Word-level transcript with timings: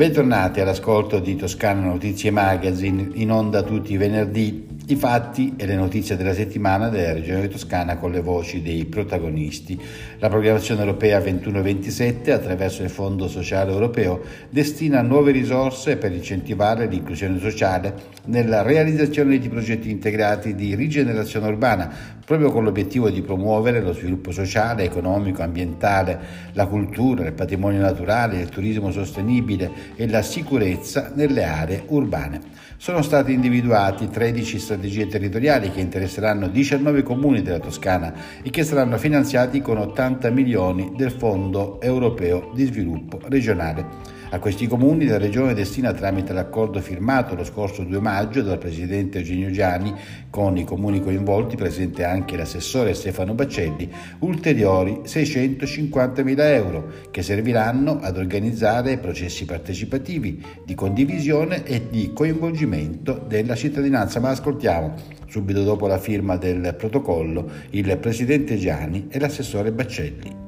Bentornati 0.00 0.60
all'ascolto 0.60 1.18
di 1.18 1.36
Toscana 1.36 1.82
Notizie 1.82 2.30
Magazine, 2.30 3.10
in 3.16 3.30
onda 3.30 3.62
tutti 3.62 3.92
i 3.92 3.98
venerdì, 3.98 4.69
i 4.92 4.96
fatti 4.96 5.54
e 5.56 5.66
le 5.66 5.76
notizie 5.76 6.16
della 6.16 6.34
settimana 6.34 6.88
della 6.88 7.12
regione 7.12 7.48
toscana 7.48 7.96
con 7.96 8.10
le 8.10 8.20
voci 8.20 8.60
dei 8.62 8.84
protagonisti. 8.86 9.80
La 10.18 10.28
programmazione 10.28 10.80
europea 10.80 11.18
21-27 11.20 12.30
attraverso 12.30 12.82
il 12.82 12.90
Fondo 12.90 13.28
Sociale 13.28 13.70
Europeo 13.70 14.20
destina 14.48 15.00
nuove 15.02 15.32
risorse 15.32 15.96
per 15.96 16.12
incentivare 16.12 16.86
l'inclusione 16.86 17.38
sociale 17.38 17.94
nella 18.26 18.62
realizzazione 18.62 19.38
di 19.38 19.48
progetti 19.48 19.90
integrati 19.90 20.54
di 20.54 20.74
rigenerazione 20.74 21.48
urbana, 21.48 21.90
proprio 22.24 22.50
con 22.50 22.64
l'obiettivo 22.64 23.10
di 23.10 23.22
promuovere 23.22 23.80
lo 23.80 23.92
sviluppo 23.92 24.32
sociale, 24.32 24.84
economico, 24.84 25.42
ambientale, 25.42 26.18
la 26.52 26.66
cultura, 26.66 27.26
il 27.26 27.32
patrimonio 27.32 27.80
naturale, 27.80 28.40
il 28.40 28.48
turismo 28.48 28.90
sostenibile 28.90 29.70
e 29.96 30.08
la 30.08 30.22
sicurezza 30.22 31.12
nelle 31.14 31.44
aree 31.44 31.84
urbane. 31.86 32.49
Sono 32.80 33.02
state 33.02 33.30
individuati 33.30 34.08
13 34.08 34.58
strategie 34.58 35.06
territoriali 35.06 35.70
che 35.70 35.80
interesseranno 35.80 36.48
19 36.48 37.02
comuni 37.02 37.42
della 37.42 37.58
Toscana 37.58 38.10
e 38.42 38.48
che 38.48 38.64
saranno 38.64 38.96
finanziati 38.96 39.60
con 39.60 39.76
80 39.76 40.30
milioni 40.30 40.90
del 40.96 41.10
Fondo 41.10 41.78
europeo 41.82 42.50
di 42.54 42.64
sviluppo 42.64 43.20
regionale. 43.24 43.84
A 44.32 44.38
questi 44.38 44.68
comuni 44.68 45.06
la 45.06 45.18
Regione 45.18 45.54
destina 45.54 45.92
tramite 45.92 46.32
l'accordo 46.32 46.80
firmato 46.80 47.34
lo 47.34 47.42
scorso 47.42 47.82
2 47.82 47.98
maggio 47.98 48.42
dal 48.42 48.58
Presidente 48.58 49.18
Eugenio 49.18 49.50
Gianni 49.50 49.92
con 50.30 50.56
i 50.56 50.62
comuni 50.62 51.02
coinvolti, 51.02 51.56
presente 51.56 52.04
anche 52.04 52.36
l'assessore 52.36 52.94
Stefano 52.94 53.34
Baccelli, 53.34 53.90
ulteriori 54.20 55.00
650 55.02 56.22
mila 56.22 56.48
euro 56.48 56.92
che 57.10 57.22
serviranno 57.22 57.98
ad 58.00 58.18
organizzare 58.18 58.98
processi 58.98 59.46
partecipativi 59.46 60.40
di 60.64 60.76
condivisione 60.76 61.64
e 61.64 61.88
di 61.90 62.12
coinvolgimento 62.14 63.24
della 63.26 63.56
cittadinanza. 63.56 64.20
Ma 64.20 64.28
ascoltiamo 64.28 64.94
subito 65.26 65.64
dopo 65.64 65.88
la 65.88 65.98
firma 65.98 66.36
del 66.36 66.76
protocollo 66.78 67.50
il 67.70 67.98
Presidente 67.98 68.56
Gianni 68.58 69.08
e 69.10 69.18
l'assessore 69.18 69.72
Baccelli. 69.72 70.39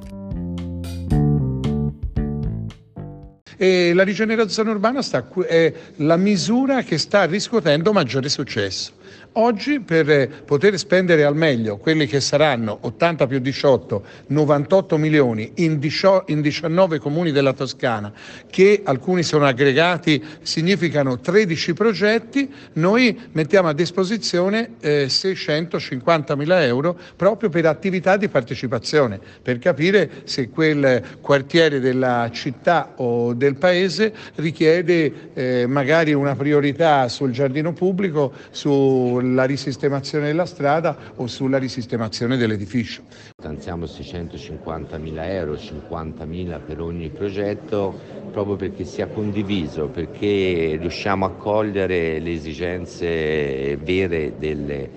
E 3.63 3.93
la 3.95 4.03
rigenerazione 4.03 4.71
urbana 4.71 5.03
sta, 5.03 5.25
è 5.47 5.73
la 5.99 6.17
misura 6.17 6.83
che 6.83 6.99
sta 6.99 7.27
riscuotendo 7.27 7.93
maggiore 7.93 8.29
successo. 8.29 8.91
Oggi 9.35 9.81
per 9.81 10.43
poter 10.45 10.79
spendere 10.79 11.25
al 11.25 11.35
meglio 11.35 11.79
quelli 11.79 12.07
che 12.07 12.21
saranno 12.21 12.77
80 12.83 13.27
più 13.27 13.39
18, 13.39 14.05
98 14.27 14.99
milioni 14.99 15.53
in 15.57 15.79
19 15.79 16.99
comuni 16.99 17.33
della 17.33 17.55
Toscana, 17.55 18.13
che 18.51 18.83
alcuni 18.85 19.23
sono 19.23 19.47
aggregati, 19.47 20.23
significano 20.43 21.19
13 21.19 21.73
progetti, 21.73 22.53
noi 22.75 23.19
mettiamo 23.33 23.69
a 23.69 23.73
disposizione 23.73 24.75
eh, 24.81 25.09
650 25.09 26.37
mila 26.37 26.63
euro 26.63 26.99
proprio 27.17 27.49
per 27.49 27.65
attività 27.65 28.19
di 28.19 28.29
partecipazione, 28.29 29.19
per 29.41 29.59
capire 29.59 30.11
se 30.25 30.51
quel 30.51 31.03
quartiere 31.23 31.81
della 31.81 32.29
città 32.33 32.93
o 32.97 33.33
del 33.33 33.57
paese 33.57 34.13
richiede 34.35 35.31
eh, 35.33 35.67
magari 35.67 36.13
una 36.13 36.37
priorità 36.37 37.09
sul 37.09 37.31
giardino 37.31 37.73
pubblico, 37.73 38.33
su 38.51 39.02
sulla 39.03 39.45
risistemazione 39.45 40.27
della 40.27 40.47
strada 40.47 40.97
o 41.17 41.27
sulla 41.27 41.59
risistemazione 41.59 42.37
dell'edificio. 42.37 43.03
Stanziamo 43.37 43.87
650 43.87 44.97
mila 44.99 45.29
euro, 45.29 45.59
50 45.59 46.25
mila 46.25 46.59
per 46.59 46.81
ogni 46.81 47.09
progetto, 47.09 47.99
proprio 48.31 48.55
perché 48.55 48.85
sia 48.85 49.09
condiviso, 49.09 49.89
perché 49.89 50.77
riusciamo 50.79 51.25
a 51.25 51.31
cogliere 51.31 52.21
le 52.21 52.33
esigenze 52.33 53.77
vere 53.77 54.35
delle, 54.39 54.89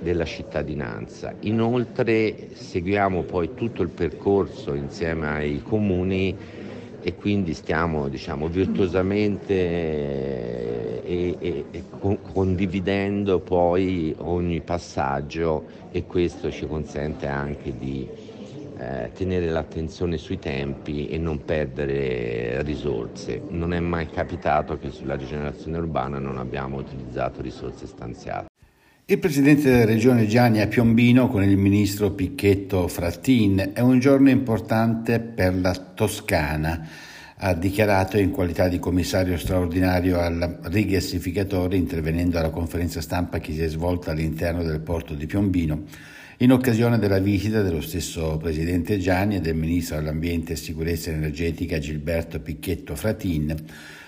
della 0.00 0.24
cittadinanza. 0.24 1.34
Inoltre 1.40 2.48
seguiamo 2.54 3.22
poi 3.22 3.50
tutto 3.54 3.82
il 3.82 3.90
percorso 3.90 4.72
insieme 4.72 5.26
ai 5.28 5.62
comuni 5.62 6.62
e 7.06 7.14
quindi 7.16 7.52
stiamo 7.52 8.08
diciamo, 8.08 8.48
virtuosamente 8.48 9.52
e, 11.02 11.36
e, 11.38 11.66
e 11.70 11.84
condividendo 12.32 13.40
poi 13.40 14.14
ogni 14.20 14.62
passaggio 14.62 15.66
e 15.90 16.06
questo 16.06 16.50
ci 16.50 16.66
consente 16.66 17.26
anche 17.26 17.76
di 17.76 18.08
eh, 18.78 19.10
tenere 19.12 19.50
l'attenzione 19.50 20.16
sui 20.16 20.38
tempi 20.38 21.06
e 21.06 21.18
non 21.18 21.44
perdere 21.44 22.62
risorse. 22.62 23.44
Non 23.48 23.74
è 23.74 23.80
mai 23.80 24.08
capitato 24.08 24.78
che 24.78 24.90
sulla 24.90 25.14
rigenerazione 25.16 25.76
urbana 25.76 26.18
non 26.18 26.38
abbiamo 26.38 26.78
utilizzato 26.78 27.42
risorse 27.42 27.86
stanziate. 27.86 28.53
Il 29.06 29.18
presidente 29.18 29.68
della 29.68 29.84
regione 29.84 30.26
Gianni 30.26 30.62
a 30.62 30.66
Piombino 30.66 31.28
con 31.28 31.42
il 31.42 31.58
ministro 31.58 32.12
Picchetto 32.12 32.88
Frattin 32.88 33.72
è 33.74 33.80
un 33.80 33.98
giorno 33.98 34.30
importante 34.30 35.20
per 35.20 35.54
la 35.54 35.74
Toscana 35.74 36.88
ha 37.36 37.52
dichiarato 37.52 38.16
in 38.16 38.30
qualità 38.30 38.66
di 38.66 38.78
commissario 38.78 39.36
straordinario 39.36 40.20
al 40.20 40.60
rigassificatore 40.62 41.76
intervenendo 41.76 42.38
alla 42.38 42.48
conferenza 42.48 43.02
stampa 43.02 43.40
che 43.40 43.52
si 43.52 43.60
è 43.60 43.68
svolta 43.68 44.12
all'interno 44.12 44.62
del 44.62 44.80
porto 44.80 45.12
di 45.12 45.26
Piombino 45.26 45.82
in 46.38 46.50
occasione 46.50 46.98
della 46.98 47.18
visita 47.18 47.60
dello 47.60 47.82
stesso 47.82 48.38
presidente 48.38 48.98
Gianni 48.98 49.36
e 49.36 49.40
del 49.42 49.54
ministro 49.54 49.96
dell'ambiente 49.96 50.54
e 50.54 50.56
sicurezza 50.56 51.10
energetica 51.10 51.78
Gilberto 51.78 52.40
Picchetto 52.40 52.96
Fratin 52.96 53.54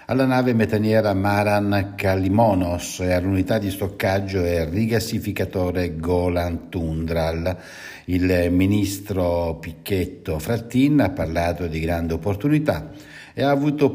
alla 0.09 0.25
nave 0.25 0.55
metaniera 0.55 1.15
Maran 1.15 1.95
Kalimonos 1.97 3.01
e 3.01 3.13
all'unità 3.13 3.59
di 3.59 3.71
stoccaggio 3.71 4.45
e 4.45 4.65
rigassificatore 4.65 5.97
Golan 5.97 6.69
Tundral. 6.69 7.57
Il 8.05 8.49
ministro 8.53 9.59
Picchetto 9.61 10.39
Fratin 10.39 11.01
ha 11.01 11.11
parlato 11.11 11.67
di 11.67 11.81
grande 11.81 12.15
opportunità 12.15 12.91
e 13.35 13.43
ha 13.43 13.51
avuto 13.51 13.91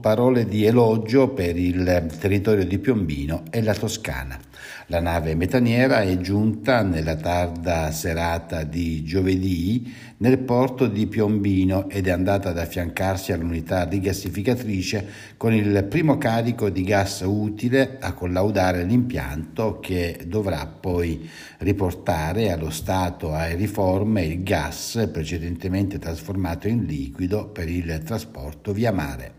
parole 0.00 0.46
di 0.46 0.64
elogio 0.64 1.30
per 1.30 1.56
il 1.56 2.06
territorio 2.20 2.64
di 2.64 2.78
Piombino 2.78 3.42
e 3.50 3.60
la 3.60 3.74
Toscana. 3.74 4.47
La 4.86 5.00
nave 5.00 5.34
metaniera 5.34 6.00
è 6.02 6.18
giunta 6.18 6.82
nella 6.82 7.16
tarda 7.16 7.90
serata 7.90 8.64
di 8.64 9.04
giovedì 9.04 9.94
nel 10.18 10.38
porto 10.38 10.86
di 10.86 11.06
Piombino 11.06 11.88
ed 11.88 12.06
è 12.06 12.10
andata 12.10 12.48
ad 12.48 12.58
affiancarsi 12.58 13.32
all'unità 13.32 13.84
rigassificatrice 13.84 15.06
con 15.36 15.52
il 15.52 15.84
primo 15.84 16.18
carico 16.18 16.70
di 16.70 16.82
gas 16.82 17.22
utile 17.24 17.98
a 18.00 18.12
collaudare 18.14 18.84
l'impianto 18.84 19.78
che 19.78 20.20
dovrà 20.26 20.66
poi 20.66 21.28
riportare 21.58 22.50
allo 22.50 22.70
stato 22.70 23.32
aeriforme 23.32 24.24
il 24.24 24.42
gas 24.42 25.08
precedentemente 25.12 25.98
trasformato 25.98 26.66
in 26.66 26.84
liquido 26.84 27.48
per 27.48 27.68
il 27.68 28.00
trasporto 28.04 28.72
via 28.72 28.92
mare. 28.92 29.37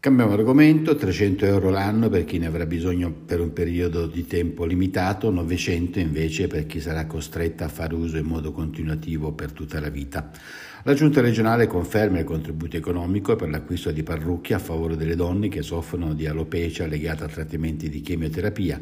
Cambiamo 0.00 0.30
argomento, 0.30 0.94
300 0.94 1.44
euro 1.44 1.70
l'anno 1.70 2.08
per 2.08 2.24
chi 2.24 2.38
ne 2.38 2.46
avrà 2.46 2.66
bisogno 2.66 3.10
per 3.10 3.40
un 3.40 3.52
periodo 3.52 4.06
di 4.06 4.28
tempo 4.28 4.64
limitato, 4.64 5.28
900 5.28 5.98
invece 5.98 6.46
per 6.46 6.66
chi 6.66 6.78
sarà 6.78 7.04
costretta 7.06 7.64
a 7.64 7.68
fare 7.68 7.96
uso 7.96 8.16
in 8.16 8.26
modo 8.26 8.52
continuativo 8.52 9.32
per 9.32 9.50
tutta 9.50 9.80
la 9.80 9.88
vita. 9.88 10.30
La 10.84 10.94
Giunta 10.94 11.20
regionale 11.20 11.66
conferma 11.66 12.20
il 12.20 12.24
contributo 12.24 12.76
economico 12.76 13.34
per 13.34 13.50
l'acquisto 13.50 13.90
di 13.90 14.04
parrucche 14.04 14.54
a 14.54 14.60
favore 14.60 14.96
delle 14.96 15.16
donne 15.16 15.48
che 15.48 15.62
soffrono 15.62 16.14
di 16.14 16.28
alopecia 16.28 16.86
legata 16.86 17.24
a 17.24 17.28
trattamenti 17.28 17.88
di 17.88 18.00
chemioterapia 18.00 18.80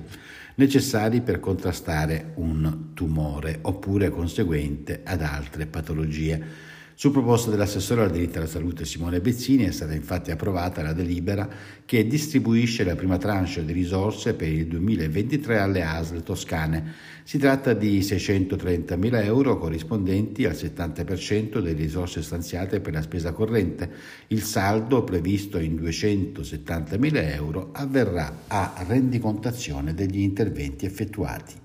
necessari 0.56 1.22
per 1.22 1.40
contrastare 1.40 2.32
un 2.34 2.90
tumore 2.92 3.60
oppure 3.62 4.10
conseguente 4.10 5.00
ad 5.02 5.22
altre 5.22 5.64
patologie. 5.64 6.74
Su 6.98 7.10
proposta 7.10 7.50
dell'assessore 7.50 8.04
al 8.04 8.10
diritto 8.10 8.38
alla 8.38 8.46
salute 8.46 8.86
Simone 8.86 9.20
Bezzini 9.20 9.64
è 9.64 9.70
stata 9.70 9.92
infatti 9.92 10.30
approvata 10.30 10.80
la 10.80 10.94
delibera 10.94 11.46
che 11.84 12.06
distribuisce 12.06 12.84
la 12.84 12.96
prima 12.96 13.18
tranche 13.18 13.62
di 13.66 13.74
risorse 13.74 14.32
per 14.32 14.48
il 14.48 14.66
2023 14.66 15.58
alle 15.58 15.82
ASL 15.82 16.22
toscane. 16.22 16.94
Si 17.22 17.36
tratta 17.36 17.74
di 17.74 17.98
630.000 17.98 19.24
euro 19.24 19.58
corrispondenti 19.58 20.46
al 20.46 20.54
70% 20.54 21.60
delle 21.60 21.74
risorse 21.74 22.22
stanziate 22.22 22.80
per 22.80 22.94
la 22.94 23.02
spesa 23.02 23.32
corrente. 23.32 23.90
Il 24.28 24.42
saldo 24.42 25.04
previsto 25.04 25.58
in 25.58 25.74
270.000 25.74 27.34
euro 27.34 27.72
avverrà 27.72 28.44
a 28.46 28.72
rendicontazione 28.88 29.92
degli 29.92 30.20
interventi 30.20 30.86
effettuati. 30.86 31.64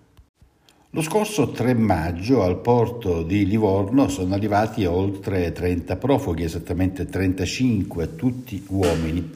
Lo 0.94 1.02
scorso 1.02 1.52
3 1.52 1.74
maggio 1.74 2.44
al 2.44 2.60
porto 2.60 3.24
di 3.24 3.46
Livorno 3.46 4.10
sono 4.10 4.34
arrivati 4.34 4.84
oltre 4.84 5.54
30 5.54 5.96
profughi, 5.96 6.44
esattamente 6.44 7.06
35, 7.06 8.18
tutti 8.18 8.62
uomini. 8.68 9.32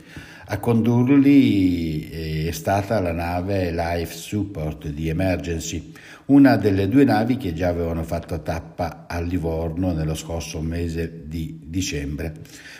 A 0.47 0.59
condurli 0.59 2.09
eh, 2.09 2.47
è 2.49 2.51
stata 2.51 2.99
la 2.99 3.13
nave 3.13 3.71
Life 3.71 4.13
Support 4.13 4.89
di 4.89 5.07
Emergency, 5.07 5.93
una 6.27 6.55
delle 6.55 6.87
due 6.87 7.03
navi 7.03 7.37
che 7.37 7.53
già 7.53 7.67
avevano 7.67 8.01
fatto 8.01 8.41
tappa 8.41 9.05
a 9.07 9.19
Livorno 9.19 9.91
nello 9.91 10.15
scorso 10.15 10.59
mese 10.59 11.27
di 11.27 11.59
dicembre. 11.65 12.33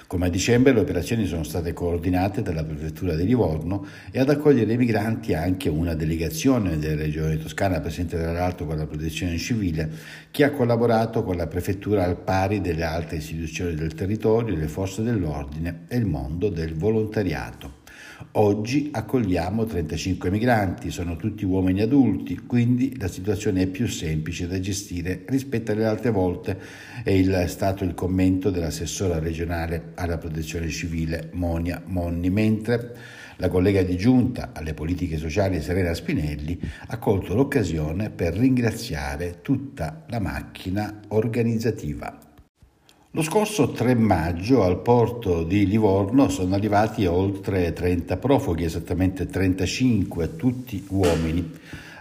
Come 0.08 0.26
a 0.26 0.30
dicembre 0.30 0.74
le 0.74 0.80
operazioni 0.80 1.28
sono 1.28 1.44
state 1.44 1.72
coordinate 1.72 2.42
dalla 2.42 2.64
prefettura 2.64 3.14
di 3.14 3.24
Livorno 3.24 3.86
e 4.10 4.20
ad 4.20 4.30
accogliere 4.30 4.74
i 4.74 4.78
migranti 4.78 5.36
anche 5.36 5.70
una 5.70 5.94
delegazione 5.94 6.80
della 6.80 7.04
regione 7.04 7.38
toscana 7.38 7.80
presente 7.80 8.18
tra 8.18 8.32
l'altro 8.32 8.66
con 8.66 8.78
la 8.78 8.88
protezione 8.88 9.38
civile 9.38 9.92
che 10.32 10.44
ha 10.44 10.50
collaborato 10.50 11.24
con 11.24 11.36
la 11.36 11.46
prefettura 11.46 12.04
al 12.04 12.18
pari 12.18 12.62
delle 12.62 12.84
altre 12.84 13.18
istituzioni 13.18 13.76
del 13.76 13.94
territorio, 13.94 14.56
le 14.56 14.68
forze 14.68 15.04
dell'ordine 15.04 15.82
e 15.88 15.98
il 15.98 16.06
mondo 16.06 16.50
del 16.50 16.74
volontariato. 16.74 17.84
Oggi 18.34 18.90
accogliamo 18.94 19.66
35 19.66 20.30
migranti, 20.30 20.90
sono 20.90 21.18
tutti 21.18 21.44
uomini 21.44 21.82
adulti, 21.82 22.38
quindi 22.46 22.98
la 22.98 23.10
situazione 23.10 23.64
è 23.64 23.68
più 23.68 23.88
semplice 23.88 24.48
da 24.48 24.58
gestire 24.60 25.24
rispetto 25.28 25.74
alle 25.74 25.86
altre 25.86 26.12
volte, 26.12 26.58
è 27.04 27.10
il, 27.10 27.46
stato 27.48 27.84
il 27.84 27.94
commento 27.94 28.52
dell'assessora 28.52 29.20
regionale 29.20 29.92
alla 29.96 30.18
protezione 30.18 30.70
civile 30.70 31.30
Monia 31.34 31.82
Monni, 31.88 32.30
mentre 32.30 32.96
la 33.38 33.50
collega 33.50 33.82
di 33.84 33.98
giunta 33.98 34.52
alle 34.54 34.74
politiche 34.74 35.18
sociali 35.18 35.62
Serena 35.62 35.94
Spinelli 35.94 36.58
ha 36.88 36.98
colto 36.98 37.36
l'occasione 37.36 38.12
per 38.12 38.34
ringraziare 38.34 39.42
tutta 39.42 40.06
la 40.08 40.20
macchina 40.20 41.02
organizzativa. 41.10 42.25
Lo 43.16 43.22
scorso 43.22 43.70
3 43.70 43.96
maggio 43.96 44.64
al 44.64 44.82
porto 44.82 45.44
di 45.44 45.66
Livorno 45.66 46.28
sono 46.28 46.54
arrivati 46.54 47.06
oltre 47.06 47.72
30 47.72 48.18
profughi, 48.18 48.66
esattamente 48.66 49.26
35, 49.26 50.36
tutti 50.36 50.86
uomini. 50.90 51.50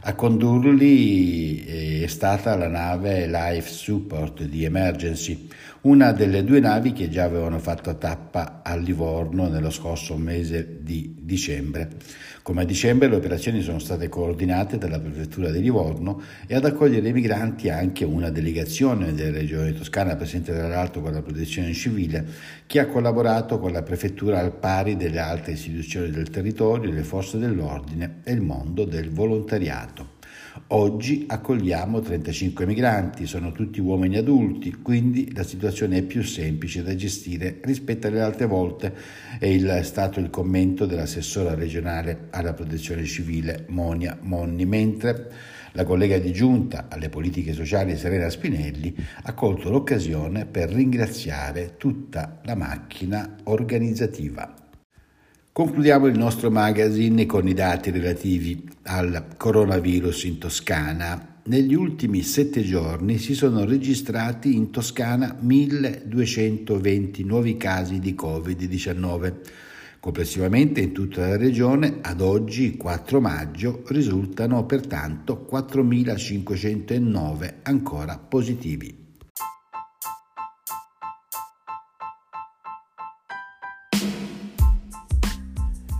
A 0.06 0.14
condurli 0.14 1.64
eh, 1.64 2.02
è 2.02 2.06
stata 2.08 2.54
la 2.56 2.68
nave 2.68 3.26
Life 3.26 3.70
Support 3.70 4.42
di 4.42 4.64
Emergency, 4.64 5.48
una 5.82 6.12
delle 6.12 6.44
due 6.44 6.60
navi 6.60 6.92
che 6.92 7.08
già 7.08 7.24
avevano 7.24 7.58
fatto 7.58 7.96
tappa 7.96 8.60
a 8.62 8.76
Livorno 8.76 9.48
nello 9.48 9.70
scorso 9.70 10.18
mese 10.18 10.80
di 10.82 11.16
dicembre. 11.20 11.88
Come 12.42 12.60
a 12.60 12.64
dicembre 12.66 13.08
le 13.08 13.16
operazioni 13.16 13.62
sono 13.62 13.78
state 13.78 14.10
coordinate 14.10 14.76
dalla 14.76 15.00
prefettura 15.00 15.50
di 15.50 15.62
Livorno 15.62 16.20
e 16.46 16.54
ad 16.54 16.66
accogliere 16.66 17.08
i 17.08 17.12
migranti 17.14 17.70
anche 17.70 18.04
una 18.04 18.28
delegazione 18.28 19.14
della 19.14 19.38
regione 19.38 19.72
toscana 19.72 20.14
presente 20.14 20.52
tra 20.52 20.68
l'altro 20.68 21.00
con 21.00 21.12
la 21.12 21.22
protezione 21.22 21.72
civile 21.72 22.26
che 22.66 22.80
ha 22.80 22.86
collaborato 22.86 23.58
con 23.58 23.72
la 23.72 23.82
prefettura 23.82 24.40
al 24.40 24.52
pari 24.52 24.96
delle 24.96 25.20
altre 25.20 25.52
istituzioni 25.52 26.10
del 26.10 26.28
territorio, 26.28 26.92
le 26.92 27.02
forze 27.02 27.38
dell'ordine 27.38 28.20
e 28.24 28.32
il 28.32 28.42
mondo 28.42 28.84
del 28.84 29.08
volontariato. 29.10 29.93
Oggi 30.68 31.24
accogliamo 31.26 31.98
35 31.98 32.64
migranti, 32.64 33.26
sono 33.26 33.50
tutti 33.50 33.80
uomini 33.80 34.18
adulti, 34.18 34.70
quindi 34.82 35.34
la 35.34 35.42
situazione 35.42 35.98
è 35.98 36.02
più 36.02 36.22
semplice 36.22 36.84
da 36.84 36.94
gestire 36.94 37.58
rispetto 37.62 38.06
alle 38.06 38.20
altre 38.20 38.46
volte, 38.46 38.94
è 39.40 39.82
stato 39.82 40.20
il 40.20 40.30
commento 40.30 40.86
dell'assessora 40.86 41.54
regionale 41.54 42.28
alla 42.30 42.54
protezione 42.54 43.04
civile 43.04 43.64
Monia 43.70 44.16
Monni, 44.20 44.64
mentre 44.64 45.28
la 45.72 45.82
collega 45.82 46.18
di 46.18 46.32
giunta 46.32 46.86
alle 46.88 47.08
politiche 47.08 47.52
sociali 47.52 47.96
Serena 47.96 48.30
Spinelli 48.30 48.94
ha 49.24 49.34
colto 49.34 49.70
l'occasione 49.70 50.46
per 50.46 50.70
ringraziare 50.70 51.74
tutta 51.76 52.40
la 52.44 52.54
macchina 52.54 53.38
organizzativa. 53.44 54.54
Concludiamo 55.54 56.06
il 56.06 56.18
nostro 56.18 56.50
magazine 56.50 57.26
con 57.26 57.46
i 57.46 57.54
dati 57.54 57.92
relativi 57.92 58.68
al 58.86 59.36
coronavirus 59.36 60.24
in 60.24 60.38
Toscana. 60.38 61.36
Negli 61.44 61.74
ultimi 61.74 62.22
sette 62.22 62.64
giorni 62.64 63.18
si 63.18 63.34
sono 63.34 63.64
registrati 63.64 64.56
in 64.56 64.72
Toscana 64.72 65.36
1220 65.38 67.22
nuovi 67.22 67.56
casi 67.56 68.00
di 68.00 68.16
Covid-19. 68.20 69.32
Complessivamente 70.00 70.80
in 70.80 70.90
tutta 70.90 71.20
la 71.20 71.36
regione 71.36 71.98
ad 72.02 72.20
oggi 72.20 72.76
4 72.76 73.20
maggio 73.20 73.84
risultano 73.86 74.66
pertanto 74.66 75.46
4.509 75.48 77.54
ancora 77.62 78.18
positivi. 78.18 79.03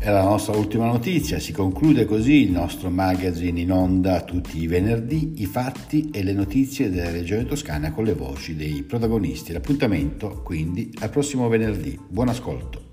È 0.04 0.10
la 0.10 0.22
nostra 0.22 0.54
ultima 0.54 0.84
notizia, 0.84 1.38
si 1.38 1.50
conclude 1.50 2.04
così 2.04 2.42
il 2.42 2.50
nostro 2.50 2.90
magazine 2.90 3.58
in 3.58 3.72
onda 3.72 4.20
tutti 4.20 4.60
i 4.60 4.66
venerdì, 4.66 5.32
i 5.38 5.46
fatti 5.46 6.10
e 6.12 6.22
le 6.22 6.34
notizie 6.34 6.90
della 6.90 7.10
regione 7.10 7.46
toscana 7.46 7.90
con 7.90 8.04
le 8.04 8.12
voci 8.12 8.54
dei 8.54 8.82
protagonisti. 8.82 9.54
L'appuntamento 9.54 10.42
quindi 10.44 10.92
al 11.00 11.08
prossimo 11.08 11.48
venerdì. 11.48 11.98
Buon 12.06 12.28
ascolto. 12.28 12.83